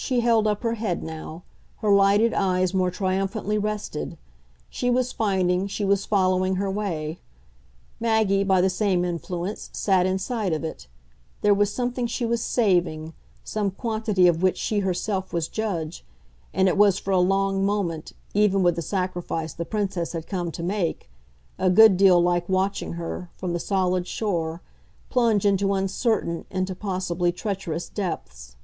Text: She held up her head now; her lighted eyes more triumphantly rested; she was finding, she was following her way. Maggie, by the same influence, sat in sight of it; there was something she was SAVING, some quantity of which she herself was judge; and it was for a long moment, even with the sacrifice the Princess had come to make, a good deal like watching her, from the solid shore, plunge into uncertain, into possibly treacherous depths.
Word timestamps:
She 0.00 0.20
held 0.20 0.46
up 0.46 0.62
her 0.62 0.74
head 0.74 1.02
now; 1.02 1.42
her 1.78 1.90
lighted 1.92 2.32
eyes 2.32 2.72
more 2.72 2.90
triumphantly 2.90 3.58
rested; 3.58 4.16
she 4.70 4.90
was 4.90 5.10
finding, 5.10 5.66
she 5.66 5.84
was 5.84 6.06
following 6.06 6.54
her 6.54 6.70
way. 6.70 7.18
Maggie, 7.98 8.44
by 8.44 8.60
the 8.60 8.70
same 8.70 9.04
influence, 9.04 9.70
sat 9.72 10.06
in 10.06 10.20
sight 10.20 10.52
of 10.52 10.62
it; 10.62 10.86
there 11.40 11.52
was 11.52 11.72
something 11.72 12.06
she 12.06 12.24
was 12.24 12.40
SAVING, 12.40 13.12
some 13.42 13.72
quantity 13.72 14.28
of 14.28 14.40
which 14.40 14.56
she 14.56 14.78
herself 14.78 15.32
was 15.32 15.48
judge; 15.48 16.04
and 16.54 16.68
it 16.68 16.78
was 16.78 17.00
for 17.00 17.10
a 17.10 17.18
long 17.18 17.66
moment, 17.66 18.12
even 18.34 18.62
with 18.62 18.76
the 18.76 18.82
sacrifice 18.82 19.52
the 19.52 19.64
Princess 19.64 20.12
had 20.12 20.28
come 20.28 20.52
to 20.52 20.62
make, 20.62 21.10
a 21.58 21.68
good 21.68 21.96
deal 21.96 22.22
like 22.22 22.48
watching 22.48 22.92
her, 22.92 23.30
from 23.34 23.52
the 23.52 23.58
solid 23.58 24.06
shore, 24.06 24.62
plunge 25.10 25.44
into 25.44 25.74
uncertain, 25.74 26.44
into 26.50 26.72
possibly 26.76 27.32
treacherous 27.32 27.88
depths. 27.88 28.54